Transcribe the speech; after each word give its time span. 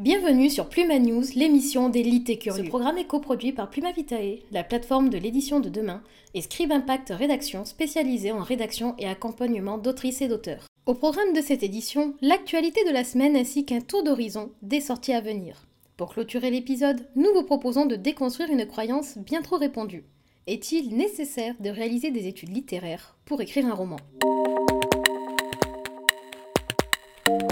Bienvenue 0.00 0.48
sur 0.48 0.68
Pluma 0.68 0.98
News, 0.98 1.24
l'émission 1.36 1.90
des 1.90 2.00
et 2.00 2.38
curieux. 2.38 2.64
Ce 2.64 2.68
programme 2.68 2.96
est 2.96 3.06
coproduit 3.06 3.52
par 3.52 3.68
Pluma 3.68 3.92
Vitae, 3.92 4.38
la 4.50 4.64
plateforme 4.64 5.10
de 5.10 5.18
l'édition 5.18 5.60
de 5.60 5.68
demain, 5.68 6.02
et 6.32 6.40
Scribe 6.40 6.72
Impact 6.72 7.10
Rédaction, 7.10 7.64
spécialisée 7.64 8.32
en 8.32 8.42
rédaction 8.42 8.94
et 8.98 9.06
accompagnement 9.06 9.76
d'autrices 9.76 10.22
et 10.22 10.28
d'auteurs. 10.28 10.66
Au 10.86 10.94
programme 10.94 11.34
de 11.34 11.40
cette 11.40 11.62
édition, 11.62 12.14
l'actualité 12.22 12.82
de 12.84 12.92
la 12.92 13.04
semaine 13.04 13.36
ainsi 13.36 13.66
qu'un 13.66 13.80
tour 13.80 14.02
d'horizon 14.02 14.50
des 14.62 14.80
sorties 14.80 15.12
à 15.12 15.20
venir. 15.20 15.66
Pour 15.98 16.14
clôturer 16.14 16.50
l'épisode, 16.50 17.06
nous 17.14 17.32
vous 17.34 17.44
proposons 17.44 17.84
de 17.84 17.96
déconstruire 17.96 18.50
une 18.50 18.66
croyance 18.66 19.18
bien 19.18 19.42
trop 19.42 19.58
répandue. 19.58 20.04
Est-il 20.50 20.96
nécessaire 20.96 21.54
de 21.60 21.70
réaliser 21.70 22.10
des 22.10 22.26
études 22.26 22.52
littéraires 22.52 23.16
pour 23.24 23.40
écrire 23.40 23.66
un 23.66 23.72
roman? 23.72 23.98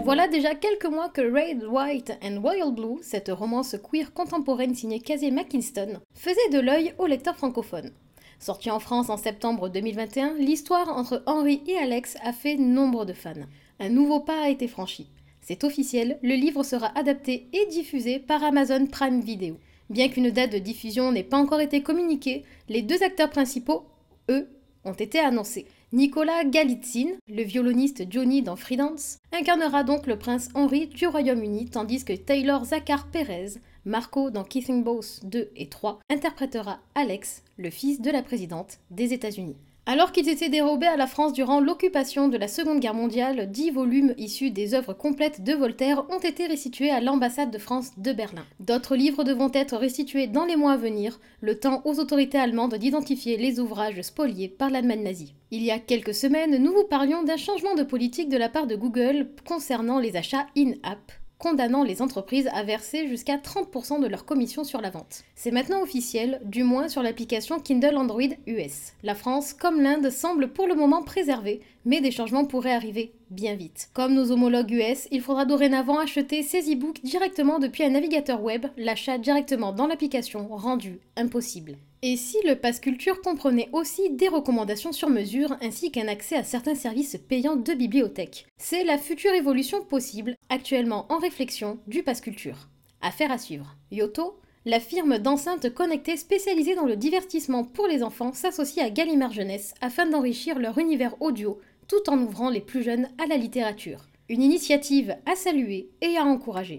Voilà 0.02 0.26
déjà 0.26 0.56
quelques 0.56 0.86
mois 0.86 1.08
que 1.08 1.20
Red, 1.20 1.62
White 1.62 2.18
and 2.24 2.40
Royal 2.40 2.74
Blue, 2.74 2.98
cette 3.02 3.28
romance 3.28 3.76
queer 3.88 4.12
contemporaine 4.12 4.74
signée 4.74 4.98
Casey 4.98 5.30
McKinston, 5.30 6.00
faisait 6.12 6.48
de 6.50 6.58
l'œil 6.58 6.92
aux 6.98 7.06
lecteurs 7.06 7.36
francophones. 7.36 7.92
Sortie 8.40 8.72
en 8.72 8.80
France 8.80 9.10
en 9.10 9.16
septembre 9.16 9.68
2021, 9.68 10.34
l'histoire 10.34 10.88
entre 10.88 11.22
Henry 11.26 11.62
et 11.68 11.78
Alex 11.78 12.16
a 12.24 12.32
fait 12.32 12.56
nombre 12.56 13.04
de 13.04 13.12
fans. 13.12 13.46
Un 13.78 13.90
nouveau 13.90 14.18
pas 14.18 14.42
a 14.42 14.48
été 14.48 14.66
franchi. 14.66 15.06
C'est 15.40 15.62
officiel, 15.62 16.18
le 16.24 16.34
livre 16.34 16.64
sera 16.64 16.90
adapté 16.98 17.46
et 17.52 17.66
diffusé 17.66 18.18
par 18.18 18.42
Amazon 18.42 18.86
Prime 18.86 19.20
Video. 19.20 19.56
Bien 19.90 20.08
qu'une 20.08 20.30
date 20.30 20.52
de 20.52 20.58
diffusion 20.58 21.12
n'ait 21.12 21.22
pas 21.22 21.38
encore 21.38 21.60
été 21.60 21.82
communiquée, 21.82 22.44
les 22.68 22.82
deux 22.82 23.02
acteurs 23.02 23.30
principaux, 23.30 23.86
eux, 24.30 24.48
ont 24.84 24.92
été 24.92 25.18
annoncés. 25.18 25.66
Nicolas 25.92 26.44
Galitzine, 26.44 27.16
le 27.28 27.42
violoniste 27.42 28.04
Johnny 28.10 28.42
dans 28.42 28.56
Freedance, 28.56 29.18
incarnera 29.32 29.84
donc 29.84 30.06
le 30.06 30.18
prince 30.18 30.50
Henri 30.54 30.88
du 30.88 31.06
Royaume-Uni, 31.06 31.70
tandis 31.70 32.04
que 32.04 32.12
Taylor 32.12 32.66
Zachar 32.66 33.06
Perez, 33.10 33.54
Marco 33.86 34.30
dans 34.30 34.44
Kissing 34.44 34.84
Boss 34.84 35.20
2 35.24 35.50
et 35.56 35.68
3, 35.68 36.00
interprétera 36.10 36.80
Alex, 36.94 37.42
le 37.56 37.70
fils 37.70 38.02
de 38.02 38.10
la 38.10 38.22
présidente 38.22 38.80
des 38.90 39.14
États-Unis. 39.14 39.56
Alors 39.90 40.12
qu'ils 40.12 40.28
étaient 40.28 40.50
dérobés 40.50 40.86
à 40.86 40.98
la 40.98 41.06
France 41.06 41.32
durant 41.32 41.60
l'occupation 41.60 42.28
de 42.28 42.36
la 42.36 42.46
Seconde 42.46 42.78
Guerre 42.78 42.92
mondiale, 42.92 43.50
dix 43.50 43.70
volumes 43.70 44.12
issus 44.18 44.50
des 44.50 44.74
œuvres 44.74 44.92
complètes 44.92 45.42
de 45.42 45.54
Voltaire 45.54 46.04
ont 46.10 46.18
été 46.18 46.46
restitués 46.46 46.90
à 46.90 47.00
l'ambassade 47.00 47.50
de 47.50 47.56
France 47.56 47.92
de 47.96 48.12
Berlin. 48.12 48.44
D'autres 48.60 48.96
livres 48.96 49.24
devront 49.24 49.50
être 49.54 49.78
restitués 49.78 50.26
dans 50.26 50.44
les 50.44 50.56
mois 50.56 50.72
à 50.72 50.76
venir, 50.76 51.18
le 51.40 51.58
temps 51.58 51.80
aux 51.86 52.00
autorités 52.00 52.36
allemandes 52.36 52.74
d'identifier 52.74 53.38
les 53.38 53.60
ouvrages 53.60 54.02
spoliés 54.02 54.48
par 54.48 54.68
l'Allemagne 54.68 55.04
nazie. 55.04 55.32
Il 55.50 55.62
y 55.62 55.70
a 55.70 55.78
quelques 55.78 56.12
semaines, 56.12 56.62
nous 56.62 56.72
vous 56.74 56.84
parlions 56.84 57.22
d'un 57.22 57.38
changement 57.38 57.74
de 57.74 57.82
politique 57.82 58.28
de 58.28 58.36
la 58.36 58.50
part 58.50 58.66
de 58.66 58.76
Google 58.76 59.30
concernant 59.46 60.00
les 60.00 60.16
achats 60.16 60.48
in-app 60.54 61.12
condamnant 61.38 61.84
les 61.84 62.02
entreprises 62.02 62.48
à 62.52 62.62
verser 62.62 63.08
jusqu'à 63.08 63.36
30% 63.36 64.00
de 64.00 64.06
leur 64.06 64.24
commission 64.24 64.64
sur 64.64 64.80
la 64.80 64.90
vente. 64.90 65.24
C'est 65.34 65.50
maintenant 65.50 65.82
officiel, 65.82 66.40
du 66.44 66.64
moins 66.64 66.88
sur 66.88 67.02
l'application 67.02 67.60
Kindle 67.60 67.96
Android 67.96 68.34
US. 68.46 68.92
La 69.02 69.14
France, 69.14 69.54
comme 69.54 69.80
l'Inde, 69.80 70.10
semble 70.10 70.48
pour 70.52 70.66
le 70.66 70.74
moment 70.74 71.02
préservée, 71.02 71.60
mais 71.84 72.00
des 72.00 72.10
changements 72.10 72.44
pourraient 72.44 72.74
arriver 72.74 73.12
bien 73.30 73.54
vite. 73.54 73.90
Comme 73.92 74.14
nos 74.14 74.30
homologues 74.30 74.70
US, 74.70 75.08
il 75.10 75.20
faudra 75.20 75.44
dorénavant 75.44 75.98
acheter 75.98 76.42
ces 76.42 76.72
e-books 76.72 77.02
directement 77.02 77.58
depuis 77.58 77.84
un 77.84 77.90
navigateur 77.90 78.42
web, 78.42 78.66
l'achat 78.76 79.18
directement 79.18 79.72
dans 79.72 79.86
l'application 79.86 80.48
rendu 80.48 81.00
impossible. 81.16 81.76
Et 82.02 82.16
si 82.16 82.36
le 82.46 82.54
Pass 82.54 82.78
Culture 82.78 83.20
comprenait 83.22 83.68
aussi 83.72 84.10
des 84.10 84.28
recommandations 84.28 84.92
sur 84.92 85.10
mesure 85.10 85.56
ainsi 85.60 85.90
qu'un 85.90 86.06
accès 86.06 86.36
à 86.36 86.44
certains 86.44 86.76
services 86.76 87.16
payants 87.28 87.56
de 87.56 87.74
bibliothèque 87.74 88.46
C'est 88.56 88.84
la 88.84 88.98
future 88.98 89.32
évolution 89.32 89.82
possible, 89.82 90.36
actuellement 90.48 91.06
en 91.08 91.18
réflexion, 91.18 91.78
du 91.88 92.04
Pass 92.04 92.20
Culture. 92.20 92.68
Affaire 93.00 93.32
à 93.32 93.38
suivre. 93.38 93.74
Yoto, 93.90 94.38
la 94.64 94.80
firme 94.80 95.18
d'enceintes 95.18 95.72
connectées 95.72 96.16
spécialisée 96.16 96.74
dans 96.74 96.84
le 96.84 96.96
divertissement 96.96 97.64
pour 97.64 97.86
les 97.86 98.02
enfants, 98.02 98.32
s'associe 98.32 98.84
à 98.84 98.90
Gallimard 98.90 99.32
Jeunesse 99.32 99.74
afin 99.80 100.06
d'enrichir 100.06 100.58
leur 100.58 100.78
univers 100.78 101.20
audio 101.20 101.58
tout 101.88 102.10
en 102.10 102.18
ouvrant 102.18 102.50
les 102.50 102.60
plus 102.60 102.82
jeunes 102.82 103.08
à 103.18 103.26
la 103.26 103.36
littérature. 103.36 104.06
Une 104.28 104.42
initiative 104.42 105.16
à 105.26 105.34
saluer 105.34 105.88
et 106.02 106.18
à 106.18 106.24
encourager. 106.24 106.78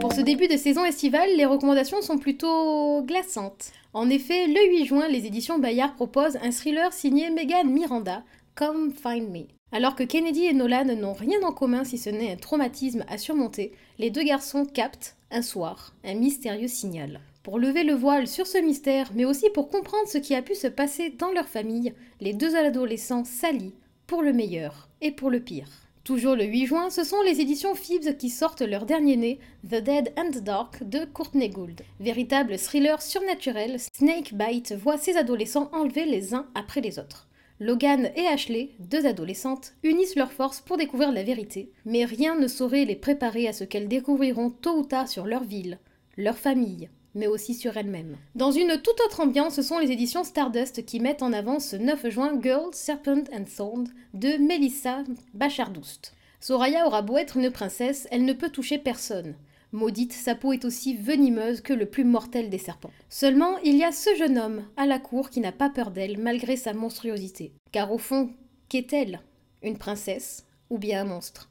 Pour 0.00 0.12
ce 0.12 0.20
début 0.20 0.46
de 0.46 0.56
saison 0.56 0.84
estivale, 0.84 1.36
les 1.36 1.44
recommandations 1.44 2.00
sont 2.00 2.16
plutôt 2.16 3.02
glaçantes. 3.02 3.72
En 3.92 4.08
effet, 4.08 4.46
le 4.46 4.70
8 4.70 4.86
juin, 4.86 5.08
les 5.08 5.26
éditions 5.26 5.58
Bayard 5.58 5.94
proposent 5.94 6.38
un 6.42 6.52
thriller 6.52 6.92
signé 6.92 7.28
Megan 7.30 7.68
Miranda, 7.68 8.22
Come 8.54 8.92
Find 8.92 9.28
Me. 9.30 9.46
Alors 9.72 9.96
que 9.96 10.04
Kennedy 10.04 10.44
et 10.44 10.52
Nolan 10.52 10.96
n'ont 10.96 11.12
rien 11.12 11.42
en 11.42 11.52
commun 11.52 11.84
si 11.84 11.98
ce 11.98 12.08
n'est 12.10 12.32
un 12.32 12.36
traumatisme 12.36 13.04
à 13.08 13.18
surmonter, 13.18 13.72
les 13.98 14.10
deux 14.10 14.22
garçons 14.22 14.64
captent, 14.64 15.16
un 15.32 15.42
soir, 15.42 15.92
un 16.04 16.14
mystérieux 16.14 16.68
signal. 16.68 17.20
Pour 17.42 17.58
lever 17.58 17.84
le 17.84 17.94
voile 17.94 18.28
sur 18.28 18.46
ce 18.46 18.58
mystère, 18.58 19.12
mais 19.14 19.24
aussi 19.24 19.48
pour 19.54 19.70
comprendre 19.70 20.06
ce 20.06 20.18
qui 20.18 20.34
a 20.34 20.42
pu 20.42 20.54
se 20.54 20.66
passer 20.66 21.08
dans 21.08 21.32
leur 21.32 21.48
famille, 21.48 21.94
les 22.20 22.34
deux 22.34 22.54
adolescents 22.54 23.24
s'allient, 23.24 23.74
pour 24.06 24.22
le 24.22 24.34
meilleur 24.34 24.90
et 25.00 25.10
pour 25.10 25.30
le 25.30 25.40
pire. 25.40 25.68
Toujours 26.04 26.36
le 26.36 26.44
8 26.44 26.66
juin, 26.66 26.90
ce 26.90 27.02
sont 27.02 27.22
les 27.22 27.40
éditions 27.40 27.74
Phoebs 27.74 28.16
qui 28.18 28.28
sortent 28.28 28.60
leur 28.60 28.84
dernier 28.84 29.16
né, 29.16 29.38
The 29.64 29.76
Dead 29.76 30.12
and 30.18 30.32
the 30.32 30.42
Dark 30.42 30.84
de 30.84 31.06
Courtney 31.06 31.48
Gould. 31.48 31.80
Véritable 31.98 32.58
thriller 32.58 33.00
surnaturel, 33.00 33.78
Snakebite 33.96 34.72
voit 34.72 34.98
ses 34.98 35.16
adolescents 35.16 35.70
enlevés 35.72 36.04
les 36.04 36.34
uns 36.34 36.46
après 36.54 36.82
les 36.82 36.98
autres. 36.98 37.26
Logan 37.58 38.10
et 38.16 38.26
Ashley, 38.26 38.72
deux 38.80 39.06
adolescentes, 39.06 39.72
unissent 39.82 40.16
leurs 40.16 40.32
forces 40.32 40.60
pour 40.60 40.76
découvrir 40.76 41.10
la 41.10 41.22
vérité, 41.22 41.70
mais 41.86 42.04
rien 42.04 42.38
ne 42.38 42.48
saurait 42.48 42.84
les 42.84 42.96
préparer 42.96 43.48
à 43.48 43.54
ce 43.54 43.64
qu'elles 43.64 43.88
découvriront 43.88 44.50
tôt 44.50 44.76
ou 44.76 44.84
tard 44.84 45.08
sur 45.08 45.24
leur 45.24 45.44
ville, 45.44 45.78
leur 46.16 46.36
famille, 46.36 46.90
mais 47.14 47.26
aussi 47.26 47.54
sur 47.54 47.76
elles-mêmes. 47.76 48.16
Dans 48.34 48.50
une 48.50 48.80
toute 48.82 49.00
autre 49.06 49.20
ambiance, 49.20 49.54
ce 49.54 49.62
sont 49.62 49.78
les 49.78 49.90
éditions 49.90 50.24
Stardust 50.24 50.84
qui 50.84 51.00
mettent 51.00 51.22
en 51.22 51.32
avant 51.32 51.60
ce 51.60 51.76
9 51.76 52.08
juin 52.08 52.40
Girl, 52.42 52.70
Serpent 52.72 53.24
and 53.32 53.44
Thorn 53.56 53.88
de 54.14 54.36
Melissa 54.38 55.02
Bachardoust. 55.34 56.14
Soraya 56.40 56.86
aura 56.86 57.02
beau 57.02 57.18
être 57.18 57.36
une 57.36 57.50
princesse, 57.50 58.08
elle 58.10 58.24
ne 58.24 58.32
peut 58.32 58.50
toucher 58.50 58.78
personne. 58.78 59.34
Maudite, 59.72 60.12
sa 60.12 60.34
peau 60.34 60.52
est 60.52 60.64
aussi 60.64 60.96
venimeuse 60.96 61.60
que 61.60 61.72
le 61.72 61.86
plus 61.86 62.02
mortel 62.02 62.50
des 62.50 62.58
serpents. 62.58 62.90
Seulement, 63.08 63.58
il 63.58 63.76
y 63.76 63.84
a 63.84 63.92
ce 63.92 64.10
jeune 64.16 64.36
homme 64.36 64.64
à 64.76 64.86
la 64.86 64.98
cour 64.98 65.30
qui 65.30 65.40
n'a 65.40 65.52
pas 65.52 65.70
peur 65.70 65.92
d'elle 65.92 66.18
malgré 66.18 66.56
sa 66.56 66.72
monstruosité. 66.72 67.52
Car 67.70 67.92
au 67.92 67.98
fond, 67.98 68.30
qu'est-elle? 68.68 69.20
Une 69.62 69.78
princesse 69.78 70.44
ou 70.70 70.78
bien 70.78 71.02
un 71.02 71.04
monstre? 71.04 71.50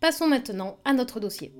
Passons 0.00 0.28
maintenant 0.28 0.78
à 0.84 0.94
notre 0.94 1.20
dossier. 1.20 1.52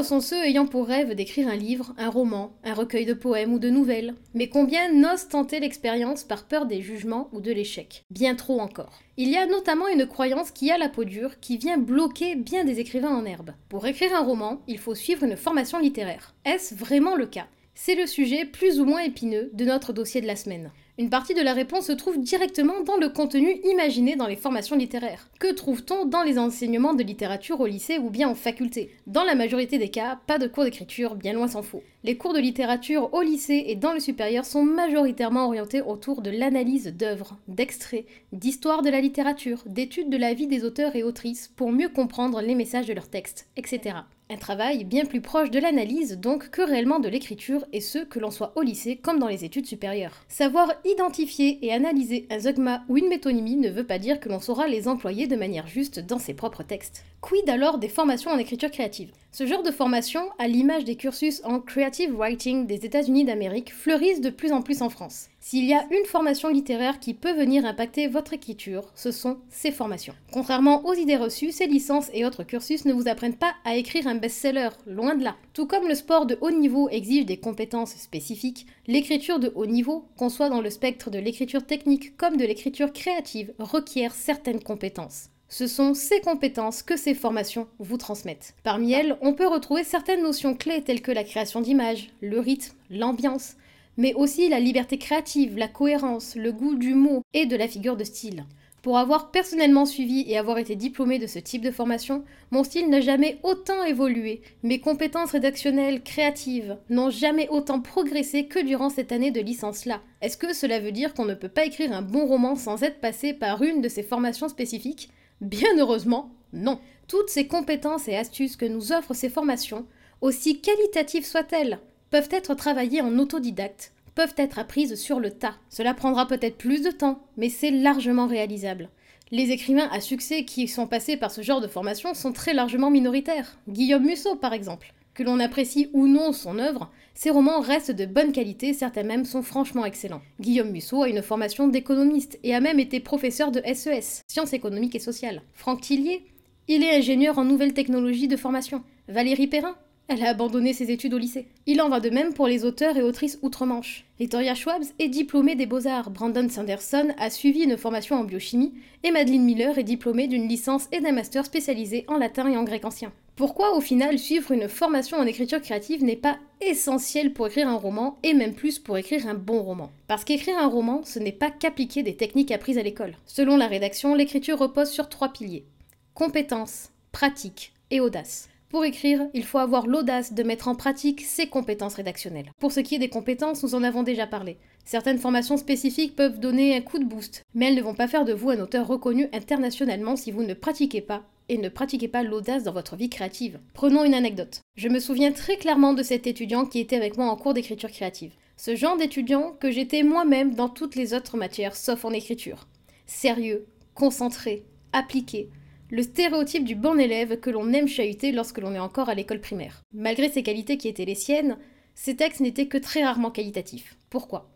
Sont 0.00 0.20
ceux 0.20 0.42
ayant 0.44 0.64
pour 0.64 0.86
rêve 0.86 1.14
d'écrire 1.14 1.48
un 1.48 1.56
livre, 1.56 1.92
un 1.98 2.08
roman, 2.08 2.52
un 2.64 2.72
recueil 2.72 3.04
de 3.04 3.12
poèmes 3.12 3.52
ou 3.52 3.58
de 3.58 3.68
nouvelles. 3.68 4.14
Mais 4.32 4.48
combien 4.48 4.90
n'osent 4.90 5.28
tenter 5.28 5.60
l'expérience 5.60 6.24
par 6.24 6.46
peur 6.46 6.64
des 6.64 6.80
jugements 6.80 7.28
ou 7.32 7.40
de 7.42 7.52
l'échec? 7.52 8.04
Bien 8.08 8.34
trop 8.34 8.58
encore. 8.60 9.00
Il 9.18 9.28
y 9.28 9.36
a 9.36 9.44
notamment 9.44 9.86
une 9.88 10.06
croyance 10.06 10.50
qui 10.50 10.70
a 10.70 10.78
la 10.78 10.88
peau 10.88 11.04
dure 11.04 11.40
qui 11.40 11.58
vient 11.58 11.76
bloquer 11.76 12.36
bien 12.36 12.64
des 12.64 12.80
écrivains 12.80 13.14
en 13.14 13.26
herbe. 13.26 13.50
Pour 13.68 13.86
écrire 13.86 14.14
un 14.14 14.24
roman, 14.24 14.62
il 14.66 14.78
faut 14.78 14.94
suivre 14.94 15.24
une 15.24 15.36
formation 15.36 15.78
littéraire. 15.78 16.34
Est-ce 16.46 16.74
vraiment 16.74 17.14
le 17.14 17.26
cas? 17.26 17.48
C'est 17.74 17.94
le 17.94 18.06
sujet 18.06 18.46
plus 18.46 18.80
ou 18.80 18.86
moins 18.86 19.02
épineux 19.02 19.50
de 19.52 19.64
notre 19.66 19.92
dossier 19.92 20.22
de 20.22 20.26
la 20.26 20.36
semaine. 20.36 20.70
Une 21.00 21.10
partie 21.10 21.34
de 21.34 21.42
la 21.42 21.52
réponse 21.52 21.86
se 21.86 21.92
trouve 21.92 22.18
directement 22.18 22.80
dans 22.80 22.96
le 22.96 23.08
contenu 23.08 23.60
imaginé 23.62 24.16
dans 24.16 24.26
les 24.26 24.34
formations 24.34 24.74
littéraires. 24.74 25.30
Que 25.38 25.52
trouve-t-on 25.52 26.06
dans 26.06 26.24
les 26.24 26.40
enseignements 26.40 26.92
de 26.92 27.04
littérature 27.04 27.60
au 27.60 27.66
lycée 27.66 27.98
ou 27.98 28.10
bien 28.10 28.28
en 28.28 28.34
faculté? 28.34 28.90
Dans 29.06 29.22
la 29.22 29.36
majorité 29.36 29.78
des 29.78 29.90
cas, 29.90 30.18
pas 30.26 30.38
de 30.38 30.48
cours 30.48 30.64
d'écriture, 30.64 31.14
bien 31.14 31.34
loin 31.34 31.46
s'en 31.46 31.62
faut. 31.62 31.84
Les 32.02 32.16
cours 32.16 32.34
de 32.34 32.40
littérature 32.40 33.14
au 33.14 33.22
lycée 33.22 33.62
et 33.68 33.76
dans 33.76 33.92
le 33.92 34.00
supérieur 34.00 34.44
sont 34.44 34.64
majoritairement 34.64 35.46
orientés 35.46 35.82
autour 35.82 36.20
de 36.20 36.30
l'analyse 36.30 36.88
d'œuvres, 36.88 37.38
d'extraits, 37.46 38.06
d'histoire 38.32 38.82
de 38.82 38.90
la 38.90 39.00
littérature, 39.00 39.62
d'études 39.66 40.10
de 40.10 40.16
la 40.16 40.34
vie 40.34 40.48
des 40.48 40.64
auteurs 40.64 40.96
et 40.96 41.04
autrices 41.04 41.46
pour 41.54 41.70
mieux 41.70 41.90
comprendre 41.90 42.40
les 42.40 42.56
messages 42.56 42.86
de 42.86 42.92
leurs 42.92 43.08
textes, 43.08 43.46
etc. 43.56 43.98
Un 44.30 44.36
travail 44.36 44.84
bien 44.84 45.06
plus 45.06 45.22
proche 45.22 45.50
de 45.50 45.58
l'analyse 45.58 46.18
donc 46.18 46.50
que 46.50 46.60
réellement 46.60 46.98
de 46.98 47.08
l'écriture 47.08 47.64
et 47.72 47.80
ce 47.80 48.00
que 48.00 48.18
l'on 48.18 48.30
soit 48.30 48.52
au 48.56 48.60
lycée 48.60 48.96
comme 48.96 49.18
dans 49.18 49.26
les 49.26 49.46
études 49.46 49.64
supérieures. 49.64 50.22
Savoir 50.28 50.70
identifier 50.84 51.58
et 51.62 51.72
analyser 51.72 52.26
un 52.30 52.38
zeugma 52.38 52.82
ou 52.90 52.98
une 52.98 53.08
métonymie 53.08 53.56
ne 53.56 53.70
veut 53.70 53.86
pas 53.86 53.98
dire 53.98 54.20
que 54.20 54.28
l'on 54.28 54.38
saura 54.38 54.68
les 54.68 54.86
employer 54.86 55.28
de 55.28 55.36
manière 55.36 55.66
juste 55.66 56.00
dans 56.00 56.18
ses 56.18 56.34
propres 56.34 56.62
textes. 56.62 57.04
Quid 57.22 57.48
alors 57.48 57.78
des 57.78 57.88
formations 57.88 58.30
en 58.30 58.36
écriture 58.36 58.70
créative? 58.70 59.12
Ce 59.32 59.46
genre 59.46 59.62
de 59.62 59.70
formation, 59.70 60.20
à 60.38 60.46
l'image 60.46 60.84
des 60.84 60.96
cursus 60.96 61.40
en 61.44 61.58
creative 61.60 62.14
writing 62.14 62.66
des 62.66 62.84
États-Unis 62.84 63.24
d'Amérique, 63.24 63.72
fleurissent 63.72 64.20
de 64.20 64.30
plus 64.30 64.52
en 64.52 64.60
plus 64.60 64.82
en 64.82 64.90
France. 64.90 65.28
S'il 65.50 65.64
y 65.64 65.72
a 65.72 65.86
une 65.90 66.04
formation 66.04 66.50
littéraire 66.50 67.00
qui 67.00 67.14
peut 67.14 67.32
venir 67.32 67.64
impacter 67.64 68.06
votre 68.06 68.34
écriture, 68.34 68.92
ce 68.94 69.10
sont 69.10 69.38
ces 69.48 69.70
formations. 69.70 70.12
Contrairement 70.30 70.84
aux 70.84 70.92
idées 70.92 71.16
reçues, 71.16 71.52
ces 71.52 71.66
licences 71.66 72.10
et 72.12 72.26
autres 72.26 72.42
cursus 72.42 72.84
ne 72.84 72.92
vous 72.92 73.08
apprennent 73.08 73.34
pas 73.34 73.54
à 73.64 73.76
écrire 73.76 74.06
un 74.08 74.16
best-seller, 74.16 74.68
loin 74.86 75.14
de 75.14 75.24
là. 75.24 75.36
Tout 75.54 75.64
comme 75.64 75.88
le 75.88 75.94
sport 75.94 76.26
de 76.26 76.36
haut 76.42 76.50
niveau 76.50 76.90
exige 76.90 77.24
des 77.24 77.38
compétences 77.38 77.96
spécifiques, 77.96 78.66
l'écriture 78.86 79.38
de 79.38 79.50
haut 79.54 79.64
niveau, 79.64 80.04
qu'on 80.18 80.28
soit 80.28 80.50
dans 80.50 80.60
le 80.60 80.68
spectre 80.68 81.08
de 81.08 81.18
l'écriture 81.18 81.64
technique 81.64 82.14
comme 82.18 82.36
de 82.36 82.44
l'écriture 82.44 82.92
créative, 82.92 83.54
requiert 83.58 84.14
certaines 84.14 84.62
compétences. 84.62 85.30
Ce 85.48 85.66
sont 85.66 85.94
ces 85.94 86.20
compétences 86.20 86.82
que 86.82 86.98
ces 86.98 87.14
formations 87.14 87.68
vous 87.78 87.96
transmettent. 87.96 88.54
Parmi 88.64 88.92
elles, 88.92 89.16
on 89.22 89.32
peut 89.32 89.48
retrouver 89.48 89.82
certaines 89.82 90.22
notions 90.22 90.54
clés 90.54 90.82
telles 90.82 91.00
que 91.00 91.10
la 91.10 91.24
création 91.24 91.62
d'images, 91.62 92.10
le 92.20 92.38
rythme, 92.38 92.76
l'ambiance, 92.90 93.54
mais 93.98 94.14
aussi 94.14 94.48
la 94.48 94.60
liberté 94.60 94.96
créative, 94.96 95.58
la 95.58 95.68
cohérence, 95.68 96.36
le 96.36 96.52
goût 96.52 96.76
du 96.76 96.94
mot 96.94 97.22
et 97.34 97.44
de 97.44 97.56
la 97.56 97.68
figure 97.68 97.98
de 97.98 98.04
style. 98.04 98.46
Pour 98.80 98.96
avoir 98.96 99.32
personnellement 99.32 99.86
suivi 99.86 100.24
et 100.28 100.38
avoir 100.38 100.56
été 100.56 100.76
diplômé 100.76 101.18
de 101.18 101.26
ce 101.26 101.40
type 101.40 101.62
de 101.62 101.72
formation, 101.72 102.24
mon 102.52 102.62
style 102.62 102.88
n'a 102.88 103.00
jamais 103.00 103.38
autant 103.42 103.82
évolué, 103.82 104.40
mes 104.62 104.78
compétences 104.78 105.32
rédactionnelles, 105.32 106.02
créatives, 106.02 106.78
n'ont 106.88 107.10
jamais 107.10 107.48
autant 107.48 107.80
progressé 107.80 108.46
que 108.46 108.64
durant 108.64 108.88
cette 108.88 109.10
année 109.10 109.32
de 109.32 109.40
licence-là. 109.40 110.00
Est-ce 110.22 110.38
que 110.38 110.54
cela 110.54 110.78
veut 110.78 110.92
dire 110.92 111.12
qu'on 111.12 111.24
ne 111.24 111.34
peut 111.34 111.48
pas 111.48 111.64
écrire 111.64 111.92
un 111.92 112.02
bon 112.02 112.24
roman 112.26 112.54
sans 112.54 112.84
être 112.84 113.00
passé 113.00 113.32
par 113.32 113.62
une 113.62 113.82
de 113.82 113.88
ces 113.88 114.04
formations 114.04 114.48
spécifiques? 114.48 115.10
Bien 115.40 115.76
heureusement, 115.76 116.30
non. 116.52 116.78
Toutes 117.08 117.30
ces 117.30 117.48
compétences 117.48 118.06
et 118.06 118.16
astuces 118.16 118.56
que 118.56 118.64
nous 118.64 118.92
offrent 118.92 119.14
ces 119.14 119.28
formations, 119.28 119.86
aussi 120.20 120.60
qualitatives 120.60 121.26
soient-elles, 121.26 121.80
peuvent 122.10 122.28
être 122.30 122.54
travaillées 122.54 123.00
en 123.00 123.18
autodidacte, 123.18 123.92
peuvent 124.14 124.34
être 124.36 124.58
apprises 124.58 124.94
sur 124.96 125.20
le 125.20 125.30
tas. 125.30 125.54
Cela 125.68 125.94
prendra 125.94 126.26
peut-être 126.26 126.58
plus 126.58 126.82
de 126.82 126.90
temps, 126.90 127.20
mais 127.36 127.48
c'est 127.48 127.70
largement 127.70 128.26
réalisable. 128.26 128.88
Les 129.30 129.50
écrivains 129.50 129.88
à 129.92 130.00
succès 130.00 130.44
qui 130.44 130.68
sont 130.68 130.86
passés 130.86 131.16
par 131.16 131.30
ce 131.30 131.42
genre 131.42 131.60
de 131.60 131.68
formation 131.68 132.14
sont 132.14 132.32
très 132.32 132.54
largement 132.54 132.90
minoritaires. 132.90 133.58
Guillaume 133.68 134.04
Musso, 134.04 134.36
par 134.36 134.54
exemple. 134.54 134.94
Que 135.12 135.22
l'on 135.22 135.40
apprécie 135.40 135.90
ou 135.92 136.06
non 136.06 136.32
son 136.32 136.58
œuvre, 136.58 136.90
ses 137.12 137.30
romans 137.30 137.60
restent 137.60 137.90
de 137.90 138.06
bonne 138.06 138.32
qualité, 138.32 138.72
certains 138.72 139.02
même 139.02 139.24
sont 139.24 139.42
franchement 139.42 139.84
excellents. 139.84 140.22
Guillaume 140.40 140.70
Musso 140.70 141.02
a 141.02 141.08
une 141.08 141.22
formation 141.22 141.68
d'économiste 141.68 142.38
et 142.44 142.54
a 142.54 142.60
même 142.60 142.78
été 142.78 143.00
professeur 143.00 143.50
de 143.50 143.60
SES, 143.74 144.22
sciences 144.28 144.52
économiques 144.52 144.94
et 144.94 145.00
sociales. 145.00 145.42
Franck 145.52 145.80
Tillier, 145.80 146.24
il 146.68 146.84
est 146.84 146.96
ingénieur 146.96 147.38
en 147.38 147.44
nouvelles 147.44 147.74
technologies 147.74 148.28
de 148.28 148.36
formation. 148.36 148.82
Valérie 149.08 149.48
Perrin, 149.48 149.76
elle 150.08 150.24
a 150.24 150.30
abandonné 150.30 150.72
ses 150.72 150.90
études 150.90 151.12
au 151.12 151.18
lycée. 151.18 151.46
Il 151.66 151.82
en 151.82 151.90
va 151.90 152.00
de 152.00 152.08
même 152.08 152.32
pour 152.32 152.48
les 152.48 152.64
auteurs 152.64 152.96
et 152.96 153.02
autrices 153.02 153.38
outre-Manche. 153.42 154.06
Victoria 154.18 154.54
Schwabs 154.54 154.86
est 154.98 155.08
diplômée 155.08 155.54
des 155.54 155.66
Beaux-Arts, 155.66 156.10
Brandon 156.10 156.48
Sanderson 156.48 157.08
a 157.18 157.28
suivi 157.28 157.60
une 157.60 157.76
formation 157.76 158.16
en 158.16 158.24
biochimie, 158.24 158.72
et 159.04 159.10
Madeleine 159.10 159.44
Miller 159.44 159.78
est 159.78 159.84
diplômée 159.84 160.26
d'une 160.26 160.48
licence 160.48 160.88
et 160.92 161.00
d'un 161.00 161.12
master 161.12 161.44
spécialisé 161.44 162.04
en 162.08 162.16
latin 162.16 162.48
et 162.50 162.56
en 162.56 162.64
grec 162.64 162.84
ancien. 162.86 163.12
Pourquoi 163.36 163.76
au 163.76 163.80
final 163.80 164.18
suivre 164.18 164.50
une 164.50 164.68
formation 164.68 165.18
en 165.18 165.26
écriture 165.26 165.60
créative 165.60 166.02
n'est 166.02 166.16
pas 166.16 166.38
essentiel 166.60 167.32
pour 167.32 167.46
écrire 167.46 167.68
un 167.68 167.76
roman 167.76 168.18
et 168.24 168.34
même 168.34 168.54
plus 168.54 168.80
pour 168.80 168.96
écrire 168.96 169.28
un 169.28 169.34
bon 169.34 169.62
roman? 169.62 169.92
Parce 170.08 170.24
qu'écrire 170.24 170.58
un 170.58 170.66
roman, 170.66 171.02
ce 171.04 171.20
n'est 171.20 171.30
pas 171.30 171.50
qu'appliquer 171.50 172.02
des 172.02 172.16
techniques 172.16 172.50
apprises 172.50 172.78
à 172.78 172.82
l'école. 172.82 173.16
Selon 173.26 173.56
la 173.56 173.68
rédaction, 173.68 174.14
l'écriture 174.14 174.58
repose 174.58 174.90
sur 174.90 175.08
trois 175.08 175.32
piliers. 175.32 175.66
Compétence, 176.14 176.90
pratique 177.12 177.72
et 177.92 178.00
audace. 178.00 178.48
Pour 178.68 178.84
écrire, 178.84 179.26
il 179.32 179.44
faut 179.44 179.58
avoir 179.58 179.86
l'audace 179.86 180.34
de 180.34 180.42
mettre 180.42 180.68
en 180.68 180.74
pratique 180.74 181.22
ses 181.22 181.46
compétences 181.46 181.94
rédactionnelles. 181.94 182.52
Pour 182.60 182.70
ce 182.70 182.80
qui 182.80 182.94
est 182.94 182.98
des 182.98 183.08
compétences, 183.08 183.62
nous 183.62 183.74
en 183.74 183.82
avons 183.82 184.02
déjà 184.02 184.26
parlé. 184.26 184.58
Certaines 184.84 185.18
formations 185.18 185.56
spécifiques 185.56 186.14
peuvent 186.14 186.38
donner 186.38 186.76
un 186.76 186.82
coup 186.82 186.98
de 186.98 187.04
boost, 187.04 187.42
mais 187.54 187.68
elles 187.68 187.76
ne 187.76 187.82
vont 187.82 187.94
pas 187.94 188.08
faire 188.08 188.26
de 188.26 188.34
vous 188.34 188.50
un 188.50 188.60
auteur 188.60 188.86
reconnu 188.86 189.28
internationalement 189.32 190.16
si 190.16 190.30
vous 190.30 190.42
ne 190.42 190.52
pratiquez 190.52 191.00
pas 191.00 191.22
et 191.48 191.56
ne 191.56 191.70
pratiquez 191.70 192.08
pas 192.08 192.22
l'audace 192.22 192.64
dans 192.64 192.72
votre 192.72 192.94
vie 192.94 193.08
créative. 193.08 193.58
Prenons 193.72 194.04
une 194.04 194.12
anecdote. 194.12 194.60
Je 194.76 194.88
me 194.88 195.00
souviens 195.00 195.32
très 195.32 195.56
clairement 195.56 195.94
de 195.94 196.02
cet 196.02 196.26
étudiant 196.26 196.66
qui 196.66 196.78
était 196.78 196.96
avec 196.96 197.16
moi 197.16 197.26
en 197.26 197.36
cours 197.36 197.54
d'écriture 197.54 197.90
créative. 197.90 198.34
Ce 198.58 198.76
genre 198.76 198.98
d'étudiant 198.98 199.56
que 199.58 199.70
j'étais 199.70 200.02
moi-même 200.02 200.54
dans 200.54 200.68
toutes 200.68 200.94
les 200.94 201.14
autres 201.14 201.38
matières 201.38 201.74
sauf 201.74 202.04
en 202.04 202.10
écriture. 202.10 202.66
Sérieux, 203.06 203.64
concentré, 203.94 204.64
appliqué, 204.92 205.48
le 205.90 206.02
stéréotype 206.02 206.64
du 206.64 206.74
bon 206.74 206.98
élève 206.98 207.40
que 207.40 207.50
l'on 207.50 207.72
aime 207.72 207.88
chahuter 207.88 208.32
lorsque 208.32 208.58
l'on 208.58 208.74
est 208.74 208.78
encore 208.78 209.08
à 209.08 209.14
l'école 209.14 209.40
primaire. 209.40 209.82
Malgré 209.92 210.28
ses 210.28 210.42
qualités 210.42 210.76
qui 210.76 210.88
étaient 210.88 211.04
les 211.04 211.14
siennes, 211.14 211.56
ses 211.94 212.16
textes 212.16 212.40
n'étaient 212.40 212.68
que 212.68 212.78
très 212.78 213.04
rarement 213.04 213.30
qualitatifs. 213.30 213.96
Pourquoi? 214.10 214.50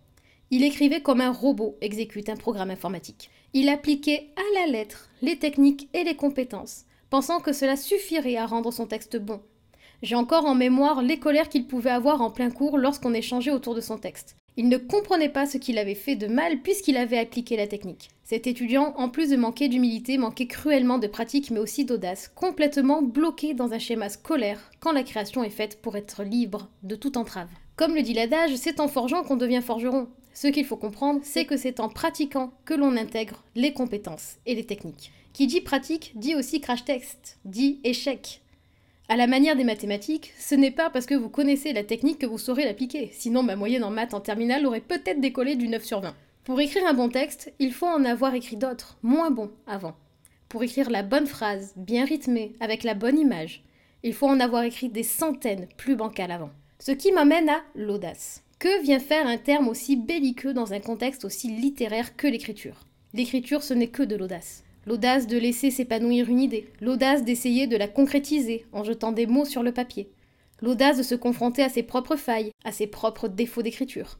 Il 0.50 0.62
écrivait 0.62 1.00
comme 1.00 1.22
un 1.22 1.32
robot 1.32 1.78
exécute 1.80 2.28
un 2.28 2.36
programme 2.36 2.70
informatique. 2.70 3.30
Il 3.54 3.70
appliquait 3.70 4.28
à 4.36 4.60
la 4.60 4.70
lettre 4.70 5.08
les 5.22 5.38
techniques 5.38 5.88
et 5.94 6.04
les 6.04 6.16
compétences, 6.16 6.84
pensant 7.08 7.40
que 7.40 7.54
cela 7.54 7.76
suffirait 7.76 8.36
à 8.36 8.46
rendre 8.46 8.70
son 8.70 8.86
texte 8.86 9.16
bon. 9.16 9.40
J'ai 10.02 10.16
encore 10.16 10.44
en 10.44 10.54
mémoire 10.54 11.00
les 11.00 11.18
colères 11.18 11.48
qu'il 11.48 11.66
pouvait 11.66 11.90
avoir 11.90 12.20
en 12.20 12.30
plein 12.30 12.50
cours 12.50 12.76
lorsqu'on 12.76 13.14
échangeait 13.14 13.52
autour 13.52 13.74
de 13.74 13.80
son 13.80 13.96
texte. 13.96 14.36
Il 14.58 14.68
ne 14.68 14.76
comprenait 14.76 15.30
pas 15.30 15.46
ce 15.46 15.56
qu'il 15.56 15.78
avait 15.78 15.94
fait 15.94 16.14
de 16.14 16.26
mal 16.26 16.60
puisqu'il 16.60 16.98
avait 16.98 17.18
appliqué 17.18 17.56
la 17.56 17.66
technique. 17.66 18.10
Cet 18.22 18.46
étudiant, 18.46 18.92
en 18.96 19.08
plus 19.08 19.30
de 19.30 19.36
manquer 19.36 19.68
d'humilité, 19.68 20.18
manquait 20.18 20.46
cruellement 20.46 20.98
de 20.98 21.06
pratique 21.06 21.50
mais 21.50 21.58
aussi 21.58 21.86
d'audace, 21.86 22.30
complètement 22.34 23.00
bloqué 23.00 23.54
dans 23.54 23.72
un 23.72 23.78
schéma 23.78 24.10
scolaire 24.10 24.70
quand 24.80 24.92
la 24.92 25.04
création 25.04 25.42
est 25.42 25.50
faite 25.50 25.80
pour 25.80 25.96
être 25.96 26.22
libre 26.22 26.68
de 26.82 26.96
toute 26.96 27.16
entrave. 27.16 27.48
Comme 27.76 27.94
le 27.94 28.02
dit 28.02 28.12
l'adage, 28.12 28.54
c'est 28.56 28.80
en 28.80 28.88
forgeant 28.88 29.22
qu'on 29.22 29.36
devient 29.36 29.62
forgeron. 29.62 30.08
Ce 30.34 30.48
qu'il 30.48 30.66
faut 30.66 30.76
comprendre, 30.76 31.20
c'est 31.22 31.46
que 31.46 31.56
c'est 31.56 31.80
en 31.80 31.88
pratiquant 31.88 32.52
que 32.64 32.74
l'on 32.74 32.96
intègre 32.96 33.42
les 33.54 33.72
compétences 33.72 34.36
et 34.44 34.54
les 34.54 34.64
techniques. 34.64 35.12
Qui 35.32 35.46
dit 35.46 35.62
pratique 35.62 36.12
dit 36.14 36.34
aussi 36.34 36.60
crash 36.60 36.84
text, 36.84 37.38
dit 37.46 37.80
échec. 37.84 38.41
À 39.12 39.16
la 39.16 39.26
manière 39.26 39.56
des 39.56 39.64
mathématiques, 39.64 40.32
ce 40.38 40.54
n'est 40.54 40.70
pas 40.70 40.88
parce 40.88 41.04
que 41.04 41.14
vous 41.14 41.28
connaissez 41.28 41.74
la 41.74 41.84
technique 41.84 42.18
que 42.18 42.24
vous 42.24 42.38
saurez 42.38 42.64
l'appliquer, 42.64 43.10
sinon 43.12 43.42
ma 43.42 43.56
moyenne 43.56 43.84
en 43.84 43.90
maths 43.90 44.14
en 44.14 44.20
terminale 44.20 44.64
aurait 44.64 44.80
peut-être 44.80 45.20
décollé 45.20 45.54
du 45.54 45.68
9 45.68 45.84
sur 45.84 46.00
20. 46.00 46.14
Pour 46.44 46.58
écrire 46.62 46.86
un 46.86 46.94
bon 46.94 47.10
texte, 47.10 47.52
il 47.58 47.74
faut 47.74 47.84
en 47.86 48.06
avoir 48.06 48.34
écrit 48.34 48.56
d'autres, 48.56 48.96
moins 49.02 49.30
bons, 49.30 49.50
avant. 49.66 49.94
Pour 50.48 50.62
écrire 50.62 50.88
la 50.88 51.02
bonne 51.02 51.26
phrase, 51.26 51.74
bien 51.76 52.06
rythmée, 52.06 52.54
avec 52.58 52.84
la 52.84 52.94
bonne 52.94 53.18
image, 53.18 53.62
il 54.02 54.14
faut 54.14 54.28
en 54.28 54.40
avoir 54.40 54.62
écrit 54.62 54.88
des 54.88 55.02
centaines 55.02 55.68
plus 55.76 55.94
bancales 55.94 56.32
avant. 56.32 56.50
Ce 56.78 56.92
qui 56.92 57.12
m'amène 57.12 57.50
à 57.50 57.60
l'audace. 57.74 58.42
Que 58.58 58.82
vient 58.82 58.98
faire 58.98 59.26
un 59.26 59.36
terme 59.36 59.68
aussi 59.68 59.96
belliqueux 59.96 60.54
dans 60.54 60.72
un 60.72 60.80
contexte 60.80 61.26
aussi 61.26 61.48
littéraire 61.48 62.16
que 62.16 62.28
l'écriture? 62.28 62.86
L'écriture, 63.12 63.62
ce 63.62 63.74
n'est 63.74 63.88
que 63.88 64.04
de 64.04 64.16
l'audace. 64.16 64.64
L'audace 64.84 65.28
de 65.28 65.38
laisser 65.38 65.70
s'épanouir 65.70 66.28
une 66.28 66.40
idée, 66.40 66.68
l'audace 66.80 67.22
d'essayer 67.22 67.66
de 67.68 67.76
la 67.76 67.86
concrétiser 67.86 68.66
en 68.72 68.82
jetant 68.82 69.12
des 69.12 69.26
mots 69.26 69.44
sur 69.44 69.62
le 69.62 69.72
papier, 69.72 70.10
l'audace 70.60 70.98
de 70.98 71.04
se 71.04 71.14
confronter 71.14 71.62
à 71.62 71.68
ses 71.68 71.84
propres 71.84 72.16
failles, 72.16 72.50
à 72.64 72.72
ses 72.72 72.88
propres 72.88 73.28
défauts 73.28 73.62
d'écriture, 73.62 74.18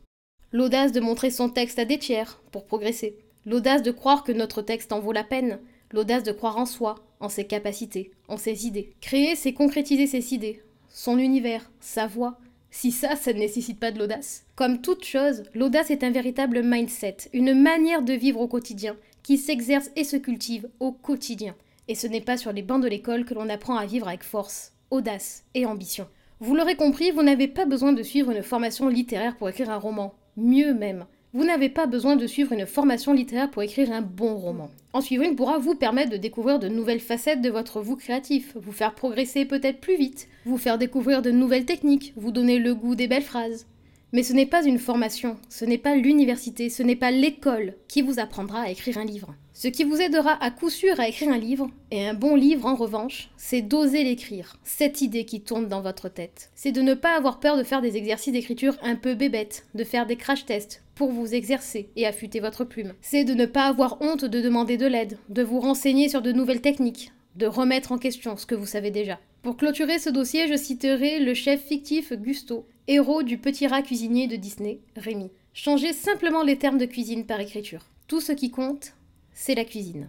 l'audace 0.53 0.93
de 0.93 1.01
montrer 1.01 1.31
son 1.31 1.49
texte 1.49 1.81
à 1.81 1.85
des 1.85 1.99
tiers 1.99 2.41
pour 2.53 2.65
progresser, 2.65 3.17
l'audace 3.45 3.83
de 3.83 3.91
croire 3.91 4.23
que 4.23 4.33
notre 4.33 4.63
texte 4.63 4.93
en 4.93 5.01
vaut 5.01 5.13
la 5.13 5.25
peine, 5.25 5.59
l'audace 5.93 6.23
de 6.23 6.33
croire 6.33 6.59
en 6.59 6.67
soi, 6.67 6.97
en 7.19 7.29
ses 7.29 7.45
capacités, 7.45 8.13
en 8.29 8.37
ses 8.37 8.67
idées. 8.67 8.93
Créer, 9.01 9.35
c'est 9.37 9.53
concrétiser 9.53 10.07
ses 10.07 10.33
idées, 10.33 10.63
son 10.89 11.19
univers, 11.19 11.71
sa 11.81 12.07
voix. 12.07 12.39
Si 12.71 12.91
ça, 12.91 13.17
ça 13.17 13.33
ne 13.33 13.39
nécessite 13.39 13.79
pas 13.79 13.91
de 13.91 13.99
l'audace. 13.99 14.45
Comme 14.55 14.81
toute 14.81 15.05
chose, 15.05 15.43
l'audace 15.55 15.91
est 15.91 16.05
un 16.05 16.11
véritable 16.11 16.63
mindset, 16.63 17.17
une 17.33 17.55
manière 17.55 18.03
de 18.03 18.15
vivre 18.15 18.41
au 18.41 18.49
quotidien, 18.49 18.97
qui 19.23 19.39
s'exerce 19.39 19.91
et 19.97 20.05
se 20.05 20.17
cultive 20.17 20.69
au 20.81 20.93
quotidien. 20.93 21.55
Et 21.89 21.95
ce 21.95 22.07
n'est 22.07 22.21
pas 22.21 22.37
sur 22.37 22.53
les 22.53 22.63
bancs 22.63 22.83
de 22.83 22.89
l'école 22.89 23.25
que 23.25 23.35
l'on 23.35 23.49
apprend 23.49 23.77
à 23.77 23.87
vivre 23.87 24.09
avec 24.09 24.23
force, 24.23 24.73
audace 24.91 25.45
et 25.55 25.67
ambition. 25.67 26.07
Vous 26.41 26.55
l'aurez 26.55 26.77
compris, 26.77 27.11
vous 27.11 27.23
n'avez 27.23 27.49
pas 27.49 27.65
besoin 27.65 27.93
de 27.93 28.03
suivre 28.03 28.31
une 28.31 28.43
formation 28.43 28.89
littéraire 28.89 29.37
pour 29.37 29.49
écrire 29.49 29.71
un 29.71 29.79
roman. 29.79 30.15
Mieux 30.37 30.75
même, 30.75 31.07
vous 31.35 31.45
n'avez 31.45 31.71
pas 31.71 31.87
besoin 31.87 32.17
de 32.17 32.27
suivre 32.27 32.53
une 32.53 32.67
formation 32.67 33.15
littéraire 33.15 33.51
pour 33.51 33.63
écrire 33.63 33.91
un 33.91 34.03
bon 34.03 34.37
roman. 34.37 34.69
En 34.93 35.01
suivre 35.01 35.23
une 35.25 35.35
pourra 35.35 35.59
vous 35.59 35.75
permettre 35.75 36.11
de 36.11 36.19
découvrir 36.19 36.59
de 36.59 36.69
nouvelles 36.69 37.01
facettes 37.01 37.41
de 37.41 37.49
votre 37.49 37.81
vous 37.81 37.97
créatif, 37.97 38.55
vous 38.57 38.73
faire 38.73 38.95
progresser 38.95 39.47
peut-être 39.47 39.81
plus 39.81 39.97
vite, 39.97 40.29
vous 40.45 40.59
faire 40.59 40.77
découvrir 40.77 41.23
de 41.23 41.31
nouvelles 41.31 41.65
techniques, 41.65 42.13
vous 42.17 42.33
donner 42.33 42.59
le 42.59 42.75
goût 42.75 42.95
des 42.95 43.09
belles 43.09 43.23
phrases. 43.23 43.67
Mais 44.15 44.23
ce 44.23 44.35
n'est 44.35 44.47
pas 44.47 44.63
une 44.63 44.79
formation, 44.79 45.39
ce 45.49 45.65
n'est 45.65 45.79
pas 45.79 45.95
l'université, 45.95 46.69
ce 46.69 46.83
n'est 46.83 46.97
pas 46.97 47.11
l'école 47.11 47.77
qui 47.89 48.03
vous 48.03 48.21
apprendra 48.21 48.61
à 48.61 48.69
écrire 48.71 48.99
un 48.99 49.07
livre. 49.07 49.35
Ce 49.55 49.69
qui 49.69 49.85
vous 49.85 50.03
aidera 50.03 50.37
à 50.45 50.51
coup 50.51 50.69
sûr 50.69 51.01
à 51.01 51.09
écrire 51.09 51.31
un 51.31 51.39
livre, 51.39 51.71
et 51.91 52.07
un 52.07 52.13
bon 52.13 52.37
livre 52.37 52.67
en 52.67 52.75
revanche, 52.75 53.31
c'est 53.39 53.63
d'oser 53.63 54.05
l'écrire, 54.05 54.59
cette 54.65 55.01
idée 55.01 55.25
qui 55.25 55.41
tourne 55.41 55.67
dans 55.67 55.81
votre 55.81 56.11
tête. 56.11 56.51
C'est 56.55 56.73
de 56.73 56.83
ne 56.83 56.93
pas 56.93 57.17
avoir 57.17 57.41
peur 57.41 57.57
de 57.57 57.63
faire 57.63 57.81
des 57.81 57.97
exercices 57.97 58.35
d'écriture 58.35 58.77
un 58.83 58.97
peu 58.97 59.15
bébêtes, 59.15 59.65
de 59.75 59.85
faire 59.85 60.05
des 60.05 60.17
crash 60.17 60.45
tests 60.45 60.83
pour 60.95 61.11
vous 61.11 61.35
exercer 61.35 61.89
et 61.97 62.07
affûter 62.07 62.41
votre 62.41 62.65
plume. 62.65 62.93
C'est 63.01 63.25
de 63.25 63.33
ne 63.33 63.47
pas 63.47 63.65
avoir 63.65 63.97
honte 64.03 64.27
de 64.27 64.41
demander 64.43 64.77
de 64.77 64.87
l'aide, 64.87 65.17
de 65.31 65.43
vous 65.43 65.61
renseigner 65.61 66.11
sur 66.11 66.21
de 66.21 66.33
nouvelles 66.33 66.61
techniques, 66.61 67.13
de 67.37 67.47
remettre 67.47 67.93
en 67.93 67.99
question 67.99 68.37
ce 68.37 68.45
que 68.45 68.55
vous 68.55 68.67
savez 68.67 68.91
déjà. 68.91 69.19
Pour 69.43 69.57
clôturer 69.57 69.99
ce 69.99 70.11
dossier, 70.11 70.49
je 70.49 70.57
citerai 70.57 71.19
le 71.19 71.35
chef 71.35 71.65
fictif 71.65 72.13
Gusto, 72.13 72.67
héros 72.89 73.23
du 73.23 73.39
petit 73.39 73.67
rat 73.67 73.83
cuisinier 73.83 74.27
de 74.27 74.37
Disney, 74.37 74.81
Rémi. 74.97 75.31
Changez 75.55 75.93
simplement 75.93 76.43
les 76.43 76.59
termes 76.59 76.79
de 76.79 76.87
cuisine 76.87 77.27
par 77.27 77.41
écriture. 77.41 77.87
Tout 78.09 78.21
ce 78.21 78.33
qui 78.33 78.51
compte, 78.51 78.95
c'est 79.33 79.55
la 79.55 79.65
cuisine. 79.65 80.09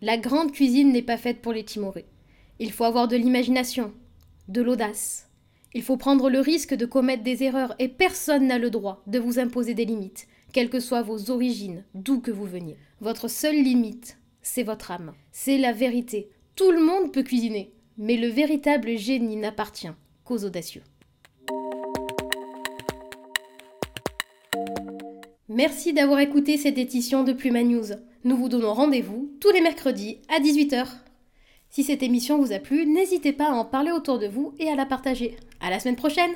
La 0.00 0.16
grande 0.16 0.52
cuisine 0.52 0.92
n'est 0.92 1.02
pas 1.02 1.16
faite 1.16 1.40
pour 1.40 1.52
les 1.52 1.64
timorés. 1.64 2.06
Il 2.58 2.72
faut 2.72 2.84
avoir 2.84 3.08
de 3.08 3.16
l'imagination, 3.16 3.92
de 4.48 4.62
l'audace. 4.62 5.28
Il 5.74 5.82
faut 5.82 5.96
prendre 5.96 6.28
le 6.28 6.40
risque 6.40 6.74
de 6.74 6.86
commettre 6.86 7.22
des 7.22 7.42
erreurs 7.42 7.74
et 7.78 7.88
personne 7.88 8.46
n'a 8.46 8.58
le 8.58 8.70
droit 8.70 9.02
de 9.06 9.18
vous 9.18 9.38
imposer 9.38 9.74
des 9.74 9.84
limites, 9.84 10.26
quelles 10.52 10.70
que 10.70 10.80
soient 10.80 11.02
vos 11.02 11.30
origines, 11.30 11.84
d'où 11.94 12.20
que 12.20 12.30
vous 12.30 12.44
veniez. 12.44 12.76
Votre 13.00 13.28
seule 13.28 13.62
limite, 13.62 14.18
c'est 14.42 14.62
votre 14.62 14.90
âme. 14.90 15.14
C'est 15.32 15.58
la 15.58 15.72
vérité. 15.72 16.28
Tout 16.56 16.70
le 16.70 16.84
monde 16.84 17.12
peut 17.12 17.22
cuisiner, 17.22 17.72
mais 17.96 18.16
le 18.16 18.28
véritable 18.28 18.98
génie 18.98 19.36
n'appartient 19.36 19.88
qu'aux 20.24 20.44
audacieux. 20.44 20.82
Merci 25.54 25.92
d'avoir 25.92 26.18
écouté 26.20 26.56
cette 26.56 26.78
édition 26.78 27.24
de 27.24 27.34
Pluma 27.34 27.62
News. 27.62 27.84
Nous 28.24 28.36
vous 28.38 28.48
donnons 28.48 28.72
rendez-vous 28.72 29.30
tous 29.38 29.50
les 29.50 29.60
mercredis 29.60 30.16
à 30.34 30.40
18h. 30.40 30.86
Si 31.68 31.84
cette 31.84 32.02
émission 32.02 32.38
vous 32.38 32.52
a 32.52 32.58
plu, 32.58 32.86
n'hésitez 32.86 33.34
pas 33.34 33.48
à 33.48 33.52
en 33.52 33.66
parler 33.66 33.92
autour 33.92 34.18
de 34.18 34.26
vous 34.26 34.54
et 34.58 34.70
à 34.70 34.76
la 34.76 34.86
partager. 34.86 35.36
À 35.60 35.68
la 35.68 35.78
semaine 35.78 35.96
prochaine! 35.96 36.30